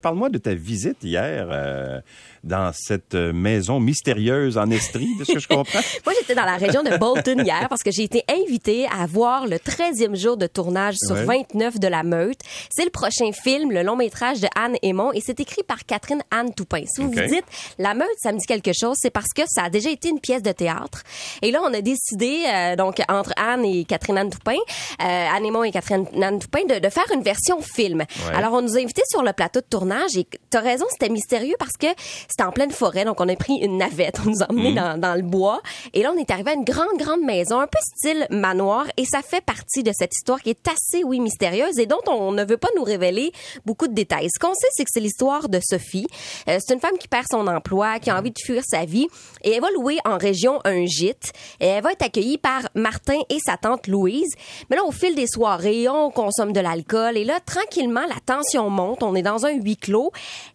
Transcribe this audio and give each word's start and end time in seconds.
Parle-moi 0.00 0.28
de 0.28 0.38
ta 0.38 0.54
visite 0.54 0.98
hier 1.02 1.48
euh, 1.50 2.00
dans 2.44 2.70
cette 2.72 3.14
maison 3.16 3.80
mystérieuse 3.80 4.56
en 4.56 4.70
Estrie, 4.70 5.08
de 5.18 5.24
ce 5.24 5.32
que 5.32 5.38
je 5.40 5.48
comprends. 5.48 5.80
Moi, 6.06 6.14
j'étais 6.20 6.36
dans 6.36 6.44
la 6.44 6.56
région 6.56 6.84
de 6.84 6.96
Bolton 6.96 7.42
hier 7.44 7.66
parce 7.68 7.82
que 7.82 7.90
j'ai 7.90 8.04
été 8.04 8.22
invitée 8.30 8.86
à 8.96 9.06
voir 9.06 9.48
le 9.48 9.56
13e 9.56 10.14
jour 10.14 10.36
de 10.36 10.46
tournage 10.46 10.94
sur 11.04 11.16
Ouais. 11.16 11.24
29 11.52 11.80
de 11.80 11.88
la 11.88 12.04
Meute. 12.04 12.38
C'est 12.70 12.84
le 12.84 12.90
prochain 12.90 13.32
film, 13.32 13.72
le 13.72 13.82
long 13.82 13.96
métrage 13.96 14.38
de 14.40 14.46
Anne 14.54 14.76
Aymon, 14.82 15.10
et 15.14 15.20
c'est 15.20 15.40
écrit 15.40 15.64
par 15.66 15.84
Catherine 15.84 16.22
Anne 16.30 16.54
Toupin. 16.54 16.84
Si 16.86 17.00
vous 17.02 17.08
Ok. 17.08 17.14
vous 17.18 17.34
dites, 17.34 17.44
la 17.78 17.94
Meute, 17.94 18.06
ça 18.22 18.30
me 18.30 18.38
dit 18.38 18.46
quelque 18.46 18.70
chose, 18.72 18.94
c'est 19.00 19.10
parce 19.10 19.32
que 19.34 19.42
ça 19.48 19.64
a 19.64 19.68
déjà 19.70 19.90
été 19.90 20.10
une 20.10 20.20
pièce 20.20 20.44
de 20.44 20.52
théâtre. 20.52 21.02
Et 21.42 21.50
là, 21.50 21.58
on 21.64 21.74
a 21.74 21.80
décidé, 21.80 22.44
euh, 22.46 22.76
donc, 22.76 23.02
entre 23.08 23.32
Anne 23.36 23.64
et 23.64 23.84
Catherine 23.84 24.16
Anne 24.18 24.30
Toupin, 24.30 24.52
euh, 24.54 25.04
Anne 25.04 25.44
Aymon 25.44 25.64
et 25.64 25.72
Catherine 25.72 26.06
Anne 26.22 26.38
Toupin, 26.38 26.62
de, 26.68 26.78
de 26.78 26.88
faire 26.88 27.06
une 27.12 27.22
version 27.24 27.60
film. 27.60 28.04
Alors, 28.32 28.52
on 28.52 28.62
nous 28.62 28.76
a 28.76 28.80
invités 28.80 29.02
sur 29.10 29.24
le 29.24 29.32
plateau 29.32 29.58
de 29.58 29.66
tournage 29.68 29.87
et 30.16 30.26
t'as 30.50 30.60
raison, 30.60 30.84
c'était 30.90 31.08
mystérieux 31.08 31.54
parce 31.58 31.76
que 31.78 31.86
c'était 32.28 32.44
en 32.44 32.52
pleine 32.52 32.70
forêt, 32.70 33.04
donc 33.04 33.20
on 33.20 33.28
a 33.28 33.36
pris 33.36 33.54
une 33.62 33.78
navette, 33.78 34.20
on 34.26 34.30
nous 34.30 34.42
a 34.42 34.50
emmenés 34.50 34.74
dans, 34.74 34.98
dans 34.98 35.14
le 35.14 35.22
bois 35.22 35.60
et 35.94 36.02
là 36.02 36.12
on 36.14 36.18
est 36.18 36.30
arrivé 36.30 36.50
à 36.50 36.54
une 36.54 36.64
grande 36.64 36.96
grande 36.98 37.22
maison, 37.22 37.60
un 37.60 37.66
peu 37.66 37.78
style 37.96 38.26
manoir 38.30 38.86
et 38.96 39.04
ça 39.04 39.22
fait 39.22 39.44
partie 39.44 39.82
de 39.82 39.92
cette 39.92 40.12
histoire 40.14 40.40
qui 40.40 40.50
est 40.50 40.68
assez 40.68 41.04
oui 41.04 41.20
mystérieuse 41.20 41.78
et 41.78 41.86
dont 41.86 42.00
on 42.06 42.32
ne 42.32 42.44
veut 42.44 42.56
pas 42.56 42.68
nous 42.76 42.84
révéler 42.84 43.32
beaucoup 43.64 43.88
de 43.88 43.94
détails. 43.94 44.28
Ce 44.30 44.38
qu'on 44.38 44.54
sait 44.54 44.68
c'est 44.72 44.84
que 44.84 44.90
c'est 44.92 45.00
l'histoire 45.00 45.48
de 45.48 45.60
Sophie. 45.62 46.06
Euh, 46.48 46.58
c'est 46.60 46.74
une 46.74 46.80
femme 46.80 46.98
qui 46.98 47.08
perd 47.08 47.26
son 47.30 47.46
emploi, 47.46 47.98
qui 47.98 48.10
a 48.10 48.18
envie 48.18 48.30
de 48.30 48.38
fuir 48.38 48.62
sa 48.66 48.84
vie 48.84 49.06
et 49.42 49.52
elle 49.52 49.60
va 49.60 49.70
louer 49.70 49.98
en 50.04 50.18
région 50.18 50.60
un 50.64 50.84
gîte 50.84 51.32
et 51.60 51.66
elle 51.66 51.82
va 51.82 51.92
être 51.92 52.02
accueillie 52.02 52.38
par 52.38 52.62
Martin 52.74 53.18
et 53.30 53.38
sa 53.44 53.56
tante 53.56 53.86
Louise. 53.86 54.34
Mais 54.70 54.76
là 54.76 54.84
au 54.84 54.92
fil 54.92 55.14
des 55.14 55.26
soirées, 55.26 55.88
on 55.88 56.10
consomme 56.10 56.52
de 56.52 56.60
l'alcool 56.60 57.16
et 57.16 57.24
là 57.24 57.40
tranquillement 57.44 58.06
la 58.08 58.20
tension 58.24 58.70
monte, 58.70 59.02
on 59.02 59.14
est 59.14 59.22
dans 59.22 59.46
un 59.46 59.52
huis 59.52 59.77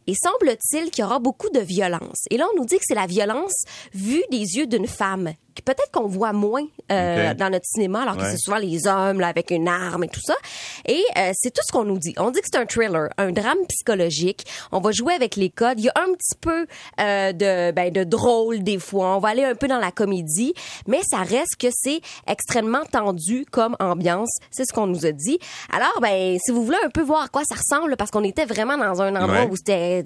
et 0.08 0.14
semble-t-il 0.16 0.92
qu'il 0.92 1.04
y 1.04 1.06
aura 1.06 1.20
beaucoup 1.20 1.50
de 1.50 1.60
violence. 1.60 2.26
Et 2.30 2.38
là, 2.38 2.46
on 2.54 2.60
nous 2.60 2.66
dit 2.66 2.78
que 2.78 2.84
c'est 2.86 2.96
la 2.96 3.08
violence 3.08 3.64
vue 3.94 4.24
des 4.32 4.58
yeux 4.58 4.68
d'une 4.68 4.88
femme. 4.88 5.34
Peut-être 5.62 5.92
qu'on 5.92 6.08
voit 6.08 6.34
moins 6.34 6.64
euh, 6.92 7.34
dans 7.34 7.50
notre 7.50 7.66
cinéma, 7.66 8.02
alors 8.02 8.18
que 8.18 8.22
Ouais. 8.24 8.32
c'est 8.32 8.38
souvent 8.38 8.58
les 8.58 8.88
hommes 8.88 9.20
là, 9.20 9.28
avec 9.28 9.52
une 9.52 9.68
arme 9.68 10.04
et 10.04 10.08
tout 10.08 10.22
ça. 10.24 10.36
Et 10.86 11.04
euh, 11.18 11.32
c'est 11.36 11.52
tout 11.54 11.62
ce 11.66 11.72
qu'on 11.72 11.84
nous 11.86 12.00
dit. 12.00 12.14
On 12.18 12.32
dit 12.32 12.40
que 12.42 12.48
c'est 12.52 12.60
un 12.60 12.66
thriller, 12.66 13.10
un 13.18 13.32
drame 13.32 13.58
psychologique. 13.70 14.46
On 14.72 14.80
va 14.80 14.92
jouer 14.92 15.14
avec 15.14 15.36
les 15.36 15.50
codes. 15.50 15.80
Il 15.80 15.86
y 15.86 15.90
a 15.90 15.94
un 15.96 16.14
petit 16.14 16.38
peu 16.40 16.66
euh, 17.00 17.32
de, 17.34 17.72
ben, 17.72 17.92
de 17.92 18.04
drôle 18.04 18.64
des 18.64 18.80
fois. 18.80 19.16
On 19.16 19.20
va 19.20 19.30
aller 19.30 19.44
un 19.44 19.56
peu 19.56 19.68
dans 19.68 19.80
la 19.80 19.92
comédie, 19.92 20.54
mais 20.88 21.02
ça 21.04 21.18
reste 21.20 21.56
que 21.60 21.68
c'est 21.72 22.02
extrêmement 22.28 22.84
tendu 22.92 23.46
comme 23.52 23.76
ambiance. 23.80 24.30
C'est 24.52 24.66
ce 24.66 24.74
qu'on 24.74 24.88
nous 24.88 25.06
a 25.06 25.12
dit. 25.12 25.40
Alors, 25.72 26.00
ben, 26.02 26.38
si 26.44 26.52
vous 26.52 26.64
voulez 26.66 26.78
un 26.84 26.90
peu 26.90 27.02
voir 27.02 27.24
à 27.24 27.28
quoi 27.28 27.44
ça 27.46 27.56
ressemble, 27.56 27.96
parce 27.98 28.12
qu'on 28.12 28.24
était 28.24 28.46
vraiment 28.46 28.78
dans 28.78 29.02
un 29.02 29.16
endroit 29.16 29.42
Ouais. 29.42 29.48
où 29.50 29.56
c'était 29.56 30.04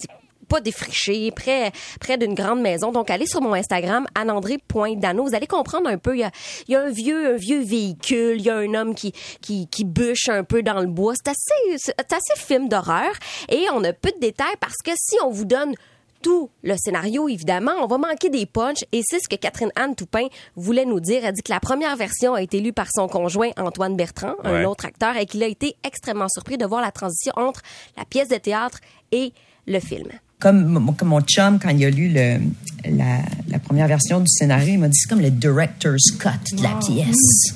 pas 0.47 0.61
défriché, 0.61 1.31
près, 1.31 1.71
près 1.99 2.17
d'une 2.17 2.33
grande 2.33 2.61
maison. 2.61 2.91
Donc, 2.91 3.09
allez 3.09 3.25
sur 3.25 3.41
mon 3.41 3.53
Instagram, 3.53 4.07
anandré.dano. 4.15 5.25
Vous 5.25 5.35
allez 5.35 5.47
comprendre 5.47 5.89
un 5.89 5.97
peu. 5.97 6.15
Il 6.15 6.19
y 6.19 6.23
a, 6.23 6.31
il 6.67 6.71
y 6.71 6.75
a 6.75 6.81
un 6.81 6.89
vieux, 6.89 7.33
un 7.33 7.37
vieux 7.37 7.61
véhicule. 7.61 8.35
Il 8.39 8.45
y 8.45 8.49
a 8.49 8.57
un 8.57 8.73
homme 8.73 8.95
qui, 8.95 9.13
qui, 9.41 9.67
qui 9.67 9.83
bûche 9.83 10.29
un 10.29 10.43
peu 10.43 10.63
dans 10.63 10.79
le 10.79 10.87
bois. 10.87 11.13
C'est 11.15 11.31
assez, 11.31 11.77
c'est 11.77 12.13
assez 12.13 12.35
film 12.35 12.69
d'horreur. 12.69 13.11
Et 13.49 13.65
on 13.73 13.83
a 13.83 13.93
peu 13.93 14.11
de 14.11 14.19
détails 14.19 14.55
parce 14.59 14.77
que 14.83 14.91
si 14.95 15.17
on 15.23 15.29
vous 15.29 15.45
donne 15.45 15.73
tout 16.21 16.49
le 16.63 16.75
scénario, 16.77 17.27
évidemment, 17.29 17.73
on 17.81 17.87
va 17.87 17.97
manquer 17.97 18.29
des 18.29 18.45
punchs 18.45 18.83
et 18.91 19.01
c'est 19.05 19.19
ce 19.19 19.29
que 19.29 19.35
Catherine 19.35 19.71
Anne 19.75 19.95
Toupin 19.95 20.27
voulait 20.55 20.85
nous 20.85 20.99
dire. 20.99 21.23
Elle 21.23 21.33
dit 21.33 21.43
que 21.43 21.51
la 21.51 21.59
première 21.59 21.95
version 21.95 22.33
a 22.33 22.41
été 22.41 22.59
lue 22.59 22.73
par 22.73 22.87
son 22.93 23.07
conjoint 23.07 23.51
Antoine 23.57 23.95
Bertrand, 23.95 24.35
un 24.43 24.63
autre 24.65 24.85
acteur, 24.85 25.15
et 25.17 25.25
qu'il 25.25 25.43
a 25.43 25.47
été 25.47 25.75
extrêmement 25.83 26.27
surpris 26.29 26.57
de 26.57 26.65
voir 26.65 26.81
la 26.81 26.91
transition 26.91 27.33
entre 27.35 27.61
la 27.97 28.05
pièce 28.05 28.29
de 28.29 28.37
théâtre 28.37 28.79
et 29.11 29.33
le 29.67 29.79
film. 29.79 30.09
Comme, 30.39 30.65
mon- 30.65 30.93
comme 30.93 31.09
mon 31.09 31.21
chum, 31.21 31.59
quand 31.59 31.69
il 31.69 31.83
a 31.85 31.89
lu 31.89 32.09
le, 32.09 32.39
la, 32.85 33.19
la 33.49 33.59
première 33.59 33.87
version 33.87 34.19
du 34.19 34.27
scénario, 34.29 34.73
il 34.73 34.79
m'a 34.79 34.87
dit 34.87 34.97
c'est 34.97 35.09
comme 35.09 35.21
le 35.21 35.31
director's 35.31 36.11
cut 36.19 36.55
de 36.55 36.63
la 36.63 36.77
pièce. 36.85 37.53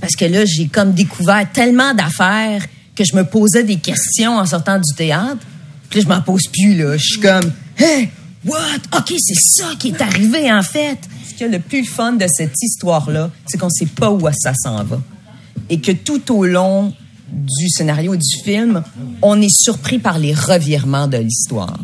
Parce 0.00 0.14
que 0.14 0.24
là, 0.24 0.44
j'ai 0.44 0.68
comme 0.68 0.92
découvert 0.92 1.46
tellement 1.52 1.94
d'affaires 1.94 2.64
que 2.94 3.04
je 3.04 3.14
me 3.16 3.24
posais 3.24 3.64
des 3.64 3.76
questions 3.76 4.38
en 4.38 4.46
sortant 4.46 4.76
du 4.78 4.94
théâtre. 4.96 5.44
Puis 5.90 6.00
là, 6.00 6.04
je 6.04 6.08
m'en 6.08 6.22
pose 6.22 6.44
plus, 6.48 6.76
là. 6.76 6.96
Je 6.96 7.02
suis 7.02 7.20
comme, 7.20 7.52
hey, 7.78 8.08
what? 8.44 8.98
OK, 8.98 9.12
c'est 9.18 9.62
ça 9.62 9.70
qui 9.78 9.88
est 9.88 10.00
arrivé, 10.00 10.50
en 10.52 10.62
fait. 10.62 10.98
Ce 11.28 11.34
qui 11.34 11.44
est 11.44 11.48
le 11.48 11.60
plus 11.60 11.84
fun 11.84 12.12
de 12.14 12.26
cette 12.28 12.54
histoire-là, 12.62 13.30
c'est 13.46 13.58
qu'on 13.58 13.68
sait 13.70 13.86
pas 13.86 14.10
où 14.10 14.26
ça 14.38 14.52
s'en 14.54 14.82
va. 14.84 15.00
Et 15.68 15.80
que 15.80 15.92
tout 15.92 16.34
au 16.34 16.46
long 16.46 16.92
du 17.30 17.68
scénario 17.68 18.14
et 18.14 18.18
du 18.18 18.42
film, 18.44 18.82
on 19.20 19.40
est 19.40 19.50
surpris 19.54 19.98
par 19.98 20.18
les 20.18 20.32
revirements 20.32 21.08
de 21.08 21.18
l'histoire. 21.18 21.78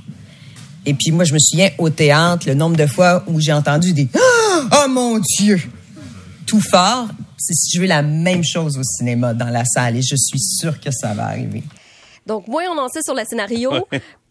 Et 0.85 0.95
puis 0.95 1.13
moi, 1.13 1.25
je 1.25 1.33
me 1.33 1.39
souviens 1.39 1.71
au 1.79 1.91
théâtre, 1.91 2.47
le 2.49 2.55
nombre 2.55 2.77
de 2.77 2.87
fois 2.87 3.25
où 3.27 3.41
j'ai 3.41 3.53
entendu 3.53 3.93
des 3.93 4.09
Ah! 4.15 4.85
Oh 4.85 4.89
mon 4.89 5.19
Dieu! 5.39 5.61
Tout 6.47 6.61
fort. 6.61 7.09
C'est 7.39 7.55
si 7.55 7.77
je 7.77 7.81
veux 7.81 7.89
la 7.89 8.03
même 8.03 8.45
chose 8.45 8.79
au 8.79 8.83
cinéma, 8.83 9.35
dans 9.35 9.49
la 9.49 9.65
salle. 9.65 9.97
Et 9.97 10.03
je 10.03 10.17
suis 10.17 10.41
sûre 10.41 10.79
que 10.81 10.91
ça 10.91 11.15
va 11.15 11.27
arriver. 11.27 11.63
Donc, 12.27 12.47
moins 12.47 12.65
on 12.73 12.79
en 12.79 12.89
sait 12.89 13.01
sur 13.05 13.15
le 13.15 13.23
scénario, 13.25 13.73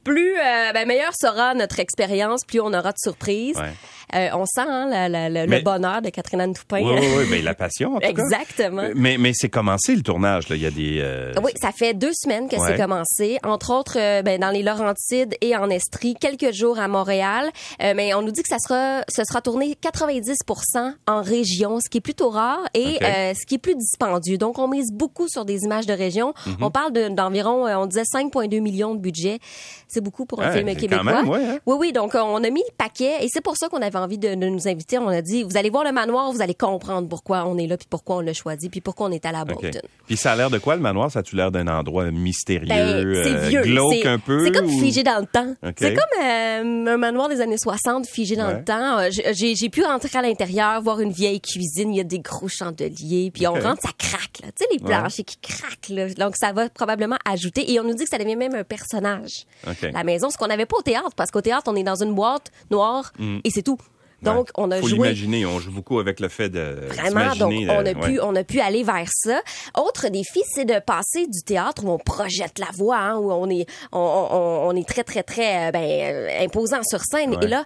plus 0.03 0.35
euh, 0.37 0.73
ben, 0.73 0.87
meilleure 0.87 1.15
sera 1.15 1.53
notre 1.53 1.79
expérience, 1.79 2.41
plus 2.45 2.61
on 2.61 2.73
aura 2.73 2.91
de 2.91 2.97
surprises. 2.97 3.57
Ouais. 3.57 3.73
Euh, 4.15 4.29
on 4.33 4.45
sent 4.45 4.61
hein, 4.67 4.87
la- 4.89 5.09
la- 5.09 5.29
la- 5.29 5.47
Mais- 5.47 5.57
le 5.59 5.63
bonheur 5.63 6.01
de 6.01 6.09
Catherine 6.09 6.41
Anne 6.41 6.53
Toupin. 6.53 6.81
Oui, 6.83 6.93
oui, 6.99 7.07
oui, 7.19 7.25
ben, 7.31 7.43
la 7.43 7.53
passion, 7.53 7.95
en 7.95 7.99
tout. 7.99 8.07
Exactement. 8.07 8.81
Euh, 8.83 8.93
Mais, 8.95 9.17
mais 9.17 9.31
c'est 9.33 9.49
commencé 9.49 9.95
le 9.95 10.01
tournage, 10.01 10.49
là. 10.49 10.55
Il 10.55 10.61
y 10.61 10.65
a 10.65 10.71
des. 10.71 10.99
euh, 11.01 11.33
Oui, 11.43 11.51
ça 11.61 11.71
fait 11.71 11.93
deux 11.93 12.11
semaines 12.13 12.47
que 12.49 12.55
Ouais. 12.57 12.67
c'est 12.67 12.77
commencé. 12.77 13.37
Entre 13.43 13.71
autres, 13.73 13.97
euh, 13.97 14.21
ben, 14.21 14.39
dans 14.39 14.49
les 14.49 14.63
Laurentides 14.63 15.35
et 15.41 15.55
en 15.55 15.69
Estrie, 15.69 16.15
quelques 16.19 16.51
jours 16.53 16.79
à 16.79 16.87
Montréal. 16.87 17.49
Euh, 17.81 17.93
mais 17.95 18.13
on 18.13 18.21
nous 18.21 18.31
dit 18.31 18.41
que 18.43 18.49
ça 18.49 18.57
sera, 18.59 19.03
ce 19.09 19.23
sera 19.23 19.41
tourné 19.41 19.75
90% 19.81 20.93
en 21.07 21.21
région, 21.21 21.79
ce 21.83 21.89
qui 21.89 21.97
est 21.97 22.01
plutôt 22.01 22.29
rare 22.29 22.59
et 22.73 22.95
Ok. 22.95 23.01
euh, 23.03 23.33
ce 23.33 23.45
qui 23.45 23.55
est 23.55 23.59
plus 23.59 23.75
dispendieux. 23.75 24.37
Donc, 24.37 24.59
on 24.59 24.67
mise 24.67 24.91
beaucoup 24.91 25.27
sur 25.27 25.45
des 25.45 25.63
images 25.63 25.85
de 25.85 25.93
région. 25.93 26.33
Mhm. 26.45 26.57
On 26.61 26.71
parle 26.71 26.91
de- 26.93 27.09
d'environ, 27.09 27.65
on 27.65 27.85
disait 27.85 28.03
5,2 28.05 28.59
millions 28.59 28.93
de 28.95 28.99
budget. 28.99 29.39
C'est 29.87 30.01
beaucoup 30.01 30.25
pour 30.25 30.41
un 30.41 30.49
Ouais, 30.51 30.57
film 30.57 30.75
québécois. 30.75 31.03
même, 31.03 31.29
ouais, 31.29 31.43
hein. 31.45 31.57
Oui, 31.65 31.75
oui. 31.79 31.91
Donc, 31.91 32.15
on 32.15 32.43
a 32.43 32.49
mis 32.49 32.61
le 32.67 32.73
paquet 32.77 33.23
et 33.23 33.27
c'est 33.29 33.41
pour 33.41 33.57
ça 33.57 33.67
qu'on 33.67 33.81
avait 33.81 33.99
envie 34.01 34.17
de, 34.17 34.29
de 34.35 34.45
nous 34.47 34.67
inviter. 34.67 34.97
On 34.97 35.07
a 35.07 35.21
dit, 35.21 35.43
vous 35.43 35.57
allez 35.57 35.69
voir 35.69 35.83
le 35.83 35.91
manoir, 35.91 36.31
vous 36.31 36.41
allez 36.41 36.53
comprendre 36.55 37.07
pourquoi 37.07 37.45
on 37.45 37.57
est 37.57 37.67
là, 37.67 37.77
puis 37.77 37.87
pourquoi 37.89 38.17
on 38.17 38.19
l'a 38.21 38.33
choisi, 38.33 38.69
puis 38.69 38.81
pourquoi 38.81 39.07
on 39.07 39.11
est 39.11 39.25
à 39.25 39.31
la. 39.31 39.45
Bolton. 39.45 39.69
Puis 40.07 40.17
ça 40.17 40.33
a 40.33 40.35
l'air 40.35 40.49
de 40.49 40.57
quoi, 40.59 40.75
le 40.75 40.81
manoir? 40.81 41.11
Ça 41.11 41.19
a-tu 41.19 41.35
l'air 41.35 41.51
d'un 41.51 41.67
endroit 41.67 42.09
mystérieux, 42.11 42.67
Ben, 42.67 43.23
c'est 43.23 43.35
euh, 43.35 43.47
vieux. 43.49 43.61
glauque 43.61 44.05
un 44.05 44.19
peu? 44.19 44.45
C'est 44.45 44.51
comme 44.51 44.65
ou- 44.67 44.79
figé 44.79 45.03
dans 45.03 45.19
le 45.19 45.25
temps. 45.25 45.53
C'est 45.77 45.93
comme 45.93 46.23
euh, 46.23 46.85
un 46.87 46.97
manoir 46.97 47.29
des 47.29 47.41
années 47.41 47.57
60 47.57 48.07
figé 48.07 48.35
dans 48.35 48.47
Ouais. 48.47 48.57
le 48.59 48.63
temps. 48.63 48.99
Euh, 48.99 49.09
j'ai- 49.11 49.69
pu 49.69 49.83
rentrer 49.83 50.09
à 50.17 50.21
l'intérieur, 50.21 50.81
voir 50.81 50.99
une 50.99 51.11
vieille 51.11 51.39
cuisine, 51.39 51.93
il 51.93 51.97
y 51.97 52.01
a 52.01 52.03
des 52.03 52.19
gros 52.19 52.47
chandeliers, 52.49 53.31
puis 53.33 53.47
on 53.47 53.53
rentre, 53.53 53.81
ça 53.81 53.89
craque. 53.97 54.39
Là. 54.43 54.47
Tu 54.55 54.63
sais, 54.63 54.67
les 54.71 54.79
planchers 54.79 55.23
qui 55.25 55.37
craquent. 55.41 55.89
Là. 55.89 56.09
Donc, 56.15 56.35
ça 56.35 56.51
va 56.51 56.67
probablement 56.69 57.17
ajouter. 57.25 57.71
Et 57.71 57.79
on 57.79 57.83
nous 57.83 57.93
dit 57.93 58.03
que 58.03 58.09
ça 58.09 58.17
devient 58.17 58.35
même 58.35 58.55
un 58.55 58.63
personnage. 58.63 59.45
La 59.93 60.03
maison, 60.03 60.29
ce 60.29 60.37
qu'on 60.37 60.47
n'avait 60.47 60.65
pas 60.65 60.77
au 60.77 60.81
théâtre, 60.81 61.11
parce 61.15 61.31
qu'au 61.31 61.41
théâtre, 61.41 61.63
on 61.67 61.75
est 61.75 61.83
dans 61.83 62.01
une 62.03 62.13
boîte 62.13 62.51
noire 62.69 63.11
et 63.43 63.49
c'est 63.49 63.61
tout. 63.61 63.77
Donc. 64.21 64.45
Ouais. 64.47 64.51
on 64.57 64.71
a 64.71 64.79
Faut 64.81 64.87
joué 64.87 64.97
l'imaginer. 64.97 65.45
On 65.45 65.59
joue 65.59 65.71
beaucoup 65.71 65.99
avec 65.99 66.19
le 66.19 66.29
fait 66.29 66.49
de. 66.49 66.87
Vraiment, 66.89 67.35
donc 67.35 67.53
on 67.53 67.69
euh, 67.69 67.91
a 67.91 67.93
pu, 67.93 68.11
ouais. 68.11 68.19
on 68.21 68.35
a 68.35 68.43
pu 68.43 68.59
aller 68.59 68.83
vers 68.83 69.09
ça. 69.11 69.41
Autre 69.77 70.09
défi, 70.09 70.41
c'est 70.53 70.65
de 70.65 70.79
passer 70.79 71.27
du 71.27 71.41
théâtre 71.43 71.83
où 71.85 71.89
on 71.89 71.97
projette 71.97 72.59
la 72.59 72.67
voix, 72.73 72.97
hein, 72.97 73.17
où 73.17 73.31
on 73.31 73.49
est, 73.49 73.65
on, 73.91 73.99
on- 73.99 74.67
on 74.69 74.75
est 74.75 74.87
très 74.87 75.03
très 75.03 75.23
très 75.23 75.69
euh, 75.69 75.71
ben, 75.71 75.81
euh, 75.83 76.43
imposant 76.43 76.81
sur 76.83 77.01
scène. 77.01 77.31
Ouais. 77.35 77.43
Et 77.45 77.47
là, 77.47 77.65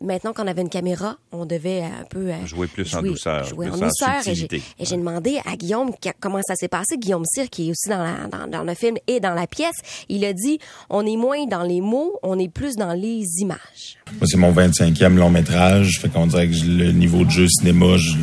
maintenant 0.00 0.32
qu'on 0.32 0.46
avait 0.46 0.62
une 0.62 0.68
caméra, 0.68 1.16
on 1.32 1.44
devait 1.46 1.82
un 1.82 2.04
peu 2.08 2.30
euh, 2.30 2.46
Jouer 2.46 2.66
plus 2.66 2.94
en 2.94 3.02
douceur, 3.02 3.44
jouer 3.44 3.66
plus 3.68 3.74
en 3.80 3.84
en 3.84 3.88
douceur. 3.88 4.08
Et 4.20 4.22
j'ai, 4.24 4.34
subtilité. 4.34 4.62
et 4.78 4.84
j'ai 4.84 4.96
demandé 4.96 5.38
à 5.46 5.56
Guillaume 5.56 5.90
comment 6.20 6.40
ça 6.46 6.54
s'est 6.56 6.68
passé. 6.68 6.96
Guillaume 6.98 7.24
Cyr, 7.24 7.48
qui 7.50 7.68
est 7.68 7.70
aussi 7.70 7.88
dans, 7.88 7.98
la, 8.02 8.26
dans, 8.30 8.46
dans 8.50 8.62
le 8.64 8.74
film 8.74 8.96
et 9.06 9.20
dans 9.20 9.34
la 9.34 9.46
pièce, 9.46 9.76
il 10.08 10.24
a 10.24 10.32
dit 10.32 10.58
on 10.88 11.04
est 11.06 11.16
moins 11.16 11.46
dans 11.46 11.62
les 11.62 11.80
mots, 11.80 12.18
on 12.22 12.38
est 12.38 12.48
plus 12.52 12.76
dans 12.76 12.92
les 12.92 13.24
images. 13.38 13.98
Moi, 14.12 14.26
c'est 14.26 14.36
mon 14.38 14.52
25e 14.52 15.14
long 15.16 15.30
métrage. 15.30 15.98
Fait 16.00 16.08
qu'on 16.08 16.26
dirait 16.26 16.48
que 16.48 16.54
je- 16.54 16.64
le 16.64 16.92
niveau 16.92 17.24
de 17.24 17.30
jeu 17.30 17.46
cinéma, 17.48 17.96
je, 17.96 18.16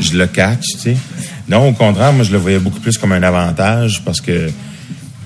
je 0.00 0.16
le 0.16 0.26
catch, 0.26 0.64
tu 0.72 0.78
sais. 0.78 0.96
Non, 1.48 1.68
au 1.68 1.72
contraire, 1.72 2.12
moi, 2.12 2.24
je 2.24 2.32
le 2.32 2.38
voyais 2.38 2.58
beaucoup 2.58 2.80
plus 2.80 2.96
comme 2.98 3.12
un 3.12 3.22
avantage 3.22 4.02
parce 4.04 4.20
que 4.20 4.50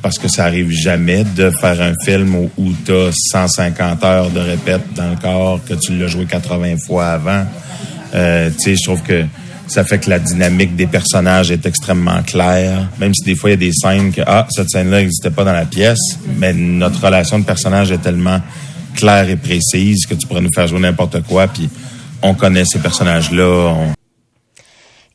parce 0.03 0.19
que 0.19 0.29
ça 0.29 0.45
arrive 0.45 0.71
jamais 0.71 1.25
de 1.25 1.51
faire 1.51 1.81
un 1.81 1.93
film 2.05 2.35
où, 2.35 2.51
où 2.57 2.73
t'as 2.85 3.11
150 3.13 4.05
heures 4.05 4.31
de 4.31 4.41
répète 4.41 4.83
dans 4.95 5.11
le 5.11 5.17
corps, 5.17 5.61
que 5.69 5.75
tu 5.75 5.97
l'as 5.99 6.07
joué 6.09 6.25
80 6.25 6.77
fois 6.87 7.07
avant. 7.09 7.45
Euh, 8.15 8.51
tu 8.51 8.71
sais, 8.71 8.77
je 8.77 8.83
trouve 8.85 9.03
que 9.03 9.25
ça 9.67 9.85
fait 9.85 9.99
que 9.99 10.09
la 10.09 10.19
dynamique 10.19 10.77
des 10.77 10.87
personnages 10.87 11.51
est 11.51 11.67
extrêmement 11.67 12.23
claire. 12.23 12.89
Même 12.99 13.13
si 13.15 13.25
des 13.25 13.35
fois, 13.35 13.51
il 13.51 13.53
y 13.53 13.55
a 13.55 13.57
des 13.59 13.73
scènes 13.73 14.13
que, 14.13 14.23
ah, 14.27 14.47
cette 14.51 14.71
scène-là 14.71 14.99
n'existait 15.01 15.31
pas 15.31 15.45
dans 15.45 15.53
la 15.53 15.67
pièce, 15.67 15.99
mais 16.39 16.55
notre 16.55 17.05
relation 17.05 17.39
de 17.39 17.45
personnage 17.45 17.91
est 17.91 17.99
tellement 17.99 18.41
claire 18.95 19.29
et 19.29 19.37
précise 19.37 20.07
que 20.07 20.15
tu 20.15 20.27
pourrais 20.27 20.41
nous 20.41 20.53
faire 20.55 20.67
jouer 20.67 20.81
n'importe 20.81 21.23
quoi, 21.25 21.47
puis 21.49 21.69
on 22.23 22.35
connaît 22.35 22.65
ces 22.65 22.79
personnages-là. 22.79 23.75
on- 23.75 23.98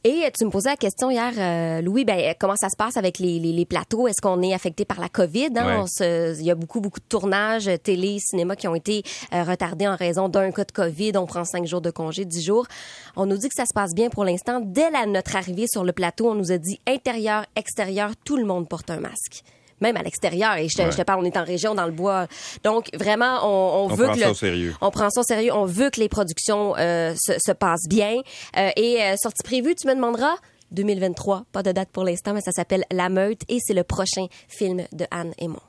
Et 0.06 0.30
tu 0.38 0.44
me 0.44 0.50
posais 0.50 0.68
la 0.68 0.76
question 0.76 1.10
hier, 1.10 1.32
euh, 1.38 1.82
Louis, 1.82 2.04
ben, 2.04 2.36
comment 2.38 2.58
ça 2.58 2.68
se 2.68 2.76
passe 2.76 2.98
avec 2.98 3.20
les, 3.20 3.40
les, 3.40 3.54
les 3.54 3.66
plateaux? 3.66 4.06
Est-ce 4.06 4.20
qu'on 4.22 4.42
est 4.42 4.54
affecté 4.54 4.84
par 4.84 5.00
la 5.00 5.08
COVID? 5.08 5.52
Hein? 5.56 5.86
Ouais. 5.86 6.36
Il 6.38 6.44
y 6.44 6.52
a 6.52 6.56
beaucoup, 6.56 6.82
beaucoup 6.82 7.00
de 7.00 7.06
tournages 7.08 7.70
euh, 7.70 7.78
télé, 7.78 8.20
cinéma 8.20 8.58
qui 8.58 8.68
ont 8.68 8.76
été 8.76 9.02
euh, 9.34 9.44
retardés 9.44 9.88
en 9.88 9.96
raison 9.96 10.28
d'un 10.28 10.52
cas 10.52 10.66
de 10.66 10.74
COVID. 10.74 11.14
On 11.16 11.26
prend 11.26 11.46
cinq 11.46 11.66
jours 11.66 11.80
de 11.80 11.90
congé, 11.90 12.26
dix 12.26 12.44
jours. 12.44 12.68
On 13.16 13.26
nous 13.26 13.38
dit 13.38 13.48
que 13.48 13.56
ça 13.56 13.66
se 13.66 13.74
passe 13.74 13.94
bien 13.94 14.10
pour 14.10 14.26
l'instant. 14.26 14.60
Dès 14.62 14.92
la, 14.92 15.06
notre 15.06 15.38
arrivée 15.38 15.68
sur 15.68 15.86
le 15.86 15.94
plateau, 15.94 16.32
on 16.32 16.36
nous 16.36 16.52
a 16.52 16.58
dit 16.58 16.82
intérieur, 16.86 17.46
extérieur, 17.56 18.12
tout 18.26 18.36
le 18.36 18.44
monde 18.44 18.68
porte 18.68 18.90
un 18.90 19.00
masque. 19.00 19.46
Même 19.84 19.98
à 19.98 20.02
l'extérieur. 20.02 20.56
Et 20.58 20.68
je 20.70 20.76
te, 20.78 20.82
Ouais. 20.82 20.92
je 20.92 20.98
te 20.98 21.02
parle, 21.04 21.20
on 21.22 21.26
est 21.26 21.38
en 21.38 21.44
région, 21.44 21.76
dans 21.76 21.86
le 21.86 21.92
bois. 21.92 22.26
Donc, 22.64 22.90
vraiment, 22.96 23.40
on, 23.44 23.48
on, 23.48 23.84
On 23.86 23.88
veut 23.96 24.06
prend 24.06 24.14
que 24.14 24.20
ça 24.20 24.26
le- 24.28 24.32
au 24.32 24.36
sérieux. 24.36 24.74
on 24.82 24.90
prend 24.92 25.10
ça 25.10 25.20
au 25.20 25.24
sérieux. 25.24 25.52
On 25.54 25.66
veut 25.66 25.90
que 25.90 26.00
les 26.00 26.10
productions 26.10 26.74
euh, 26.78 27.14
se, 27.20 27.34
se 27.46 27.52
passent 27.52 27.88
bien. 27.90 28.16
Euh, 28.58 28.70
et 28.78 29.02
euh, 29.04 29.16
sortie 29.22 29.44
prévue, 29.44 29.76
tu 29.76 29.86
me 29.88 29.94
demanderas? 29.96 30.36
2023. 30.72 31.44
Pas 31.52 31.62
de 31.64 31.72
date 31.72 31.90
pour 31.92 32.04
l'instant, 32.04 32.34
mais 32.34 32.42
ça 32.42 32.52
s'appelle 32.52 32.84
La 32.92 33.10
Meute 33.10 33.42
et 33.50 33.60
c'est 33.62 33.74
le 33.76 33.84
prochain 33.84 34.26
film 34.48 34.84
de 34.92 35.06
Anne 35.12 35.34
et 35.38 35.48
moi. 35.48 35.62